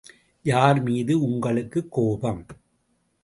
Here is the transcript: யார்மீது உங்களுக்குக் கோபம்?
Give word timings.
யார்மீது 0.45 1.11
உங்களுக்குக் 1.21 1.91
கோபம்? 1.91 2.45